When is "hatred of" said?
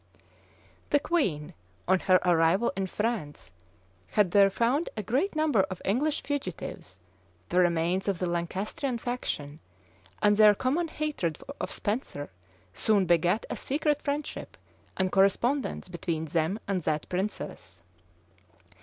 10.87-11.69